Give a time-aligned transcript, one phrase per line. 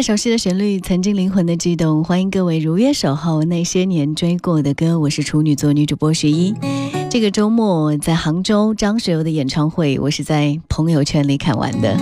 [0.00, 2.02] 些熟悉的旋律，曾经灵魂的悸动。
[2.02, 4.98] 欢迎各位如约守候那些年追过的歌。
[4.98, 6.54] 我是处女座女主播十一。
[7.10, 11.98] 这个周末在杭州张学友的演唱会，我是在朋友圈里看完的，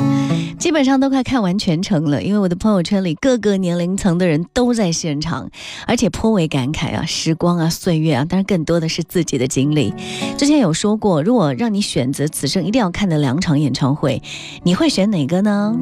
[0.59, 2.23] 基本上都快看完全程了。
[2.23, 5.49] 因为我的朋友圈里各个年龄层的人都在现场，
[5.87, 9.95] 而且颇为感慨啊，时光啊，岁月啊，当然更多的是自己的经历。
[10.37, 14.23] 之前有说过，如果让你选择此生一定要看的两场演唱会，
[14.65, 15.75] 你会选哪个呢？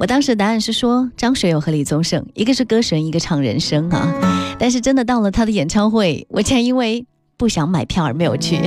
[0.00, 4.12] 我当时答案是说张学友和李宗盛，一个是歌神，一个唱人生啊。
[4.58, 7.06] 但是真的到了他的演唱会，我竟然因为
[7.36, 8.58] 不想买票而没有去。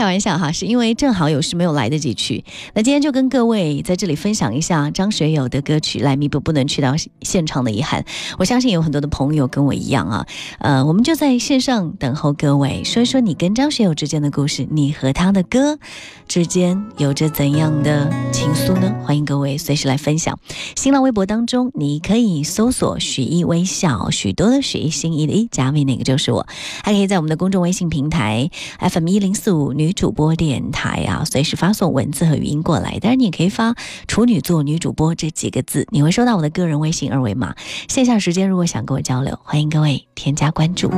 [0.00, 2.42] 开玩笑哈，是因为正好有事没有来得及去。
[2.72, 8.02] 那今天就跟各位在这里分享一下张学友的歌曲，来弥补不能去到现场的遗憾。
[8.38, 10.26] 我相信有很多的朋友跟我一样啊，
[10.60, 15.78] 呃，我们就在线上等候各位，说一说你跟张学友之间的故事，你和他的歌
[16.26, 18.90] 之间有着怎样的情愫呢？
[19.04, 20.38] 欢迎各位随时来分享。
[20.76, 26.46] 新浪微博当中，你可以搜索“许一微笑”，许多的许，心仪的一，加微那个就是我。
[26.82, 32.98] 还可以在我们的公众微信平台 FM 一零四五女主播电台啊，随时发送文字和语音过来。
[33.00, 33.74] 当然，你也可以发
[34.08, 37.54] “处女座女主播”这几个字，你会收到我的个人微信二维码。
[37.88, 40.90] 线下时间如果想跟我交流，欢迎各位添加关注。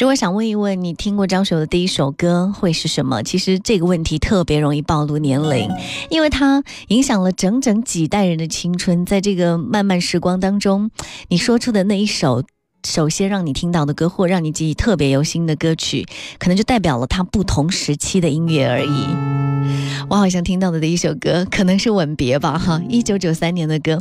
[0.00, 3.22] 如果想问一问你听过张学友的第一首歌会是什么？
[3.24, 5.68] 其实这个问题特别容易暴露年龄，
[6.08, 9.04] 因为它影响了整整几代人的青春。
[9.04, 10.90] 在这个漫漫时光当中，
[11.28, 12.44] 你说出的那一首。
[12.88, 16.06] 首先让你听到的歌，或让你记忆特别犹新的歌曲，
[16.38, 19.06] 可能就代表了他不同时期的音乐而已。
[20.08, 24.00] 我好像听到的第一首歌，可能是《吻别》吧，哈，一九九三年的歌。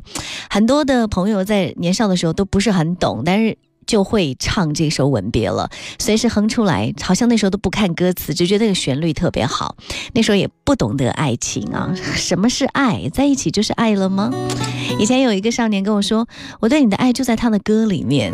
[0.49, 5.69] 很多的朋友在年少的时候都不是很懂，但是就会唱这首《吻别》了，
[5.99, 9.75] 随时哼出来，好像那时候都不看歌词，只觉得这个旋律特别好。
[10.13, 13.09] 那时候也不懂得爱情啊， 什么是爱？
[13.09, 14.31] 在一起就是爱了吗？
[14.97, 16.25] 以前有一个少年跟我说，
[16.61, 18.31] 我对你的爱就在他的歌里面。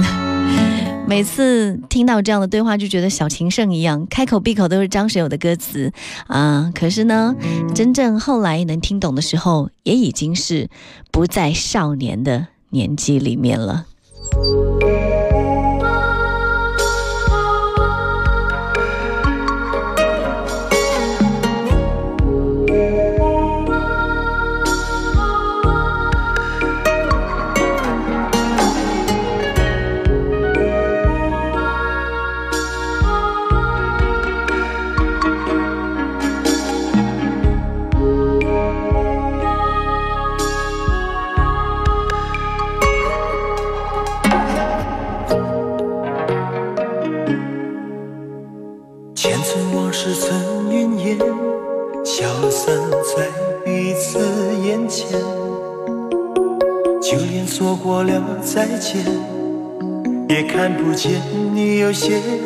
[1.05, 5.91] 每次听到这样的对话，就觉得小情圣一样，开口闭口都是张学友的歌词
[6.27, 6.71] 啊。
[6.73, 7.35] 可是呢，
[7.75, 10.69] 真正后来能听懂的时候，也已经是
[11.11, 13.85] 不在少年的年纪里面了。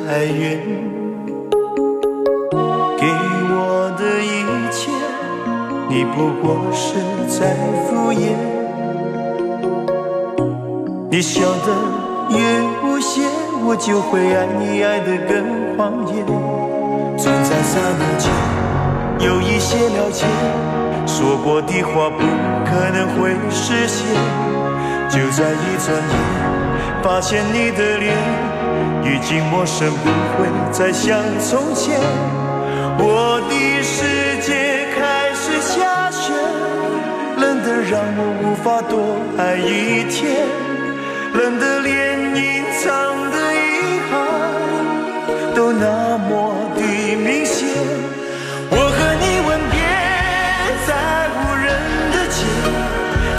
[0.09, 0.59] 哀怨。
[2.97, 3.06] 给
[3.50, 4.89] 我的一切，
[5.89, 6.95] 你不过是
[7.27, 7.56] 在
[7.86, 8.36] 敷衍。
[11.12, 11.68] 你笑得
[12.30, 12.38] 越
[12.83, 13.21] 无邪，
[13.65, 16.24] 我就会爱你爱得更狂野。
[17.18, 18.31] 总在刹那间
[19.19, 20.25] 有一些了解，
[21.06, 22.24] 说过的话不
[22.65, 24.06] 可能会实现。
[25.10, 26.15] 就在一转眼，
[27.01, 28.13] 发现你的脸
[29.03, 32.00] 已经陌生，不会再像从前。
[33.00, 36.33] 我的世界开始下雪，
[37.38, 40.45] 冷得让我无法多爱一天。
[41.33, 42.85] 冷得连隐藏
[43.29, 44.12] 的遗憾
[45.53, 46.81] 都那么的
[47.15, 47.68] 明显。
[48.69, 49.77] 我和你吻别
[50.88, 50.89] 在
[51.38, 51.65] 无人
[52.12, 52.38] 的街，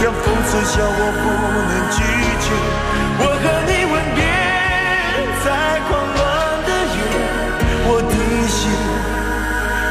[0.05, 1.25] 让风痴笑，我不
[1.69, 1.99] 能拒
[2.41, 2.47] 绝。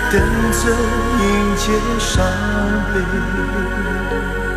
[0.10, 0.22] 等
[0.52, 0.72] 着
[1.20, 2.24] 迎接伤
[2.94, 4.57] 悲。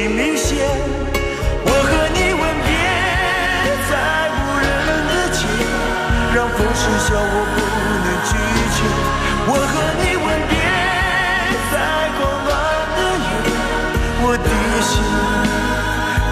[9.47, 10.53] 我和你吻别
[11.71, 11.75] 在
[12.17, 12.49] 狂乱
[12.95, 13.29] 的夜，
[14.23, 14.49] 我的
[14.81, 14.91] 心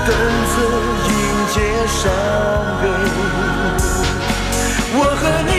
[0.05, 0.09] 等
[0.51, 0.55] 着
[1.09, 1.13] 迎
[1.53, 1.55] 接
[1.87, 1.99] 伤
[2.81, 2.83] 悲。
[4.91, 5.51] 我和你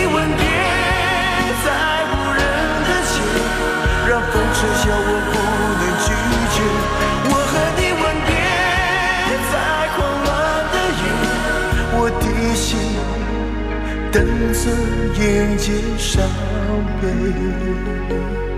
[14.12, 14.70] 等着
[15.14, 16.28] 迎接伤
[17.00, 18.49] 悲。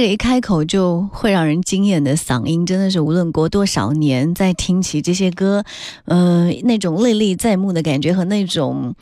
[0.00, 5.62] 这一开口就会让人惊艳的嗓音，真的是无论过多少年，再听起这些歌，
[6.06, 8.94] 呃，那种历历在目的感觉和那种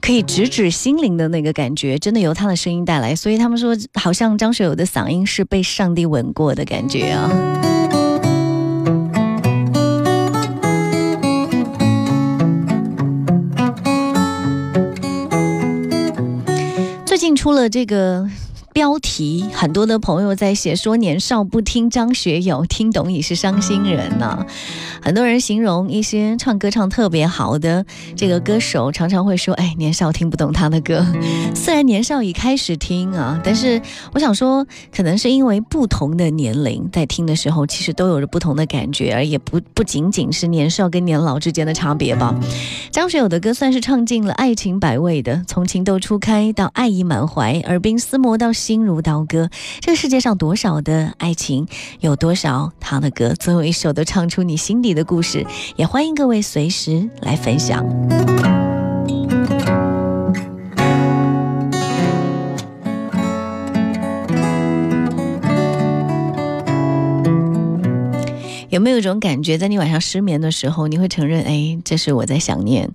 [0.00, 3.14] 可以直指心灵的那个感觉，真的由他的声音带来。
[3.14, 7.30] 所以他们说，好像张学友的嗓音是被上帝吻过的感觉啊。
[17.04, 18.26] 最近出了这个
[18.76, 24.44] 标题，很多的朋友在写说年少不听张学友，听懂已是伤心人呢、
[25.06, 27.86] 很多人形容一些唱歌唱特别好的
[28.16, 31.06] 这个歌手，常常会说：“哎，年少听不懂他的歌。
[31.54, 33.80] ”虽然年少已开始听啊，但是
[34.12, 42.34] 我想说，可能是因为不同的年龄在听的时候，其实都有着不同的感觉，而也不不仅仅是年少跟年老之间的差别吧。
[42.90, 49.48] 张学友的歌算是唱尽了爱情百味的，从情窦初开到爱意满怀，耳鬓厮磨到心如刀割。
[49.78, 51.68] 这个世界上多少的爱情，
[52.00, 55.46] 有多少他的歌，总有一首都唱出你心底的故事。
[55.76, 58.65] 也欢迎各位随时来分享。
[68.76, 72.86] 有没有一种感觉，在你晚上失眠的时候，你会承认，哎，这是我在想念；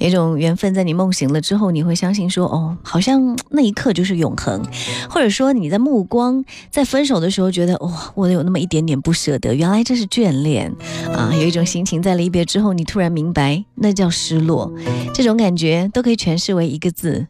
[0.00, 4.60] 有一种缘分，在你梦醒了之后，你会相信说，哦，好像那一刻就是永恒，
[5.08, 10.74] 或者说你在目光在分手的时候，觉得哇，我有那么一点点不舍得，原来这是眷恋
[11.14, 11.30] 啊！
[11.32, 14.72] 有一种心情，在离别之后，你突然明白，那叫失落。
[15.14, 17.28] 这种感觉都可以诠释为一个字，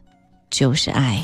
[0.49, 1.23] 就是爱。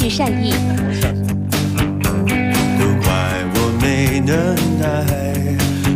[0.00, 0.50] 具善意。
[2.78, 3.12] 都怪
[3.52, 4.82] 我没能耐，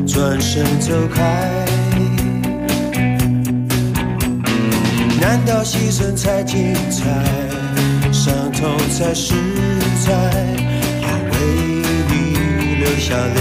[0.07, 1.23] 转身走开。
[5.19, 7.03] 难道牺牲才精彩，
[8.13, 9.33] 伤痛才实
[10.07, 10.13] 在？
[11.01, 11.35] 要为
[12.11, 12.13] 你
[12.81, 13.41] 流下泪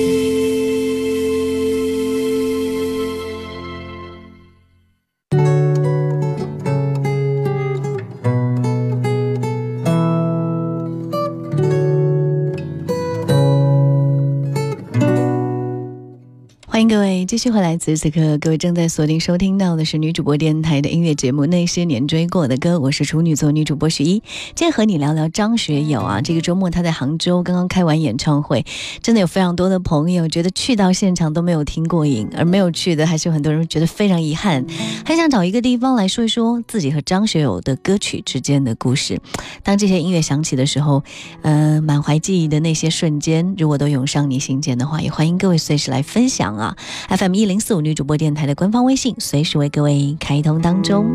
[17.41, 24.21] 续回来，此时此刻各位正在锁定收听到的是女主播电台的音乐节目《那些年追过的歌》，我是处女座女主播许一，
[24.53, 26.21] 今天和你聊聊张学友啊。
[26.21, 28.63] 这个周末他在杭州刚刚开完演唱会，
[29.01, 34.63] 真的有非常多的朋友觉得去到现场都没有听过瘾，而没有去的还是有很多人觉得非常遗憾，
[35.03, 39.19] 很想找一个地方来说一说自己和张学友的歌曲之间的故事。
[39.63, 41.03] 当这些音乐响起的时候，
[41.41, 46.77] 呃，满怀记忆的那些瞬间，如果都涌上你心间的话，也欢迎各位随时来分享啊。
[47.09, 51.05] FM 一零四五女主播电台的官方微信随时为各位开通当中。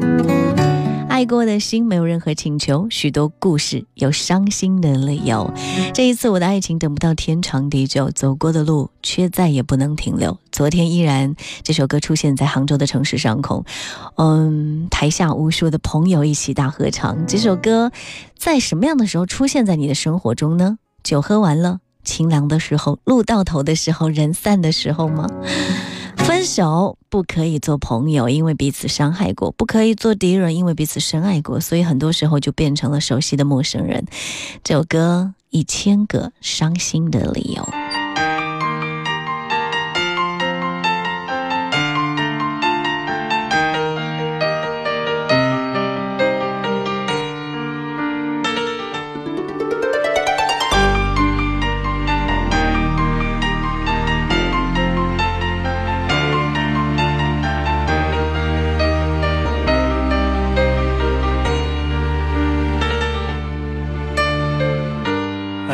[1.08, 5.50] 爱过的心没有任何请求，许多故事有伤心的理由。
[5.94, 10.38] 这一次我的爱情等不到天长地久，走过的路却再也不能停留。
[10.52, 13.64] 昨天依然这首歌出现在杭州的城市上空，
[14.16, 17.26] 嗯，台下无数的朋友一起大合唱。
[17.26, 17.90] 这首歌
[18.36, 20.78] 在什么样的时候出现在你的生活中呢？
[21.02, 21.78] 酒喝完了。
[22.04, 25.28] 清凉的时候，路到头的时候，人散的时候吗？
[26.46, 31.60] 手不可以做朋友，因为彼此伤害过；不可以做敌人，因为彼此深爱过。
[31.60, 34.06] 所以很多时候就变成了熟悉的陌生人。
[34.64, 38.05] 这首歌一千个伤心的理由。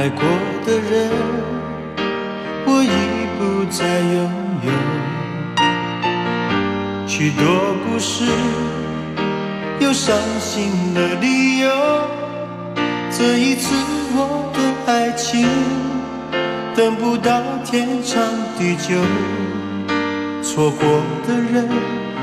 [0.03, 0.25] 爱过
[0.67, 1.13] 的人，
[2.67, 2.91] 我已
[3.39, 4.19] 不再拥
[4.67, 4.69] 有。
[7.07, 7.45] 许多
[7.85, 8.25] 故事
[9.79, 11.71] 有伤心的理由。
[13.13, 13.77] 这一次
[14.17, 14.59] 我的
[14.93, 15.47] 爱情
[16.75, 18.21] 等不到天长
[18.59, 18.97] 地久，
[20.43, 20.85] 错过
[21.29, 21.69] 的人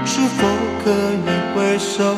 [0.03, 0.45] 是否
[0.83, 2.17] 可以回首？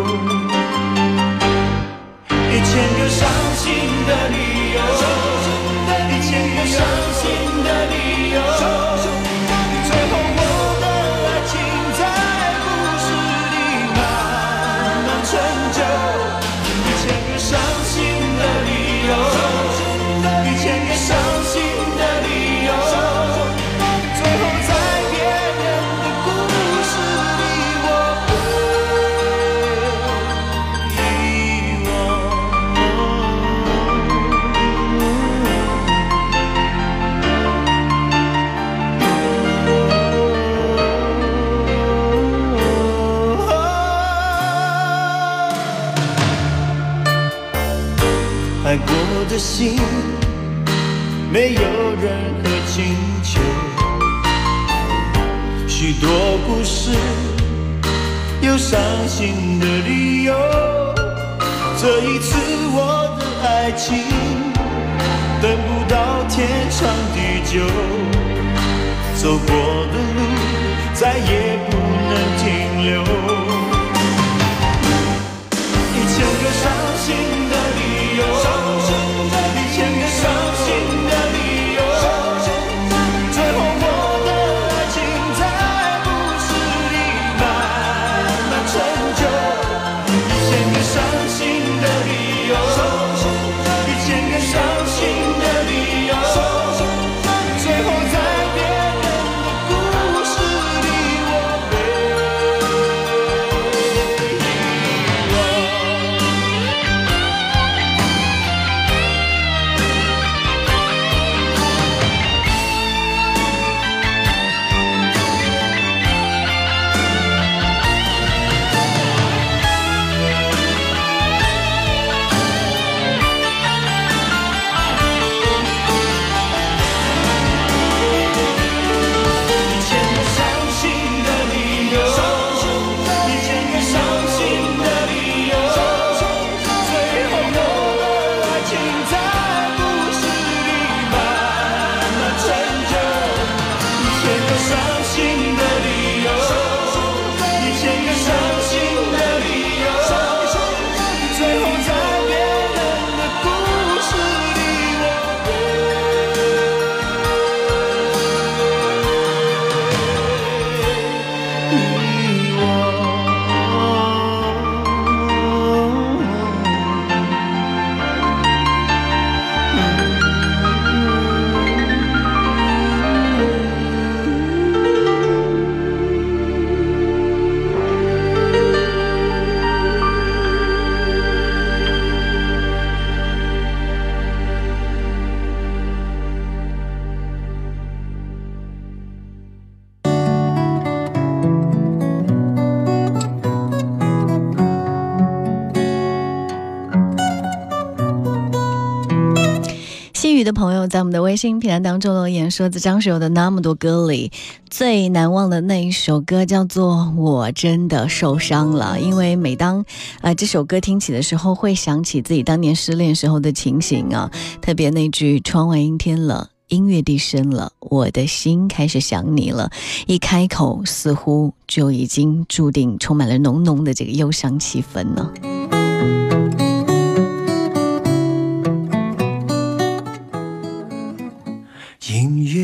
[200.41, 204.31] 宇的朋友在我们的微信平台当中留言说，在张学友的那么多歌里，
[204.71, 209.85] 最难忘的那一首歌叫做《我真的受伤了》，因为每当
[210.21, 216.49] 呃这首歌听起的时候，会想起自己当年失恋时候的情形啊，特别那句“窗外阴天了”。
[216.69, 219.69] 音乐低声了，我的心开始想你了。
[220.07, 225.29] 一开口，似乎就已经注定充满了浓浓的这个忧伤气氛呢。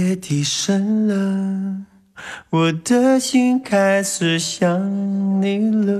[0.08, 1.86] 音乐低声了，
[2.50, 6.00] 我的心开始想你了。